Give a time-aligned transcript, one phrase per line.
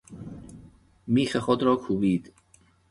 [1.07, 2.31] میخ خود را کوبیدن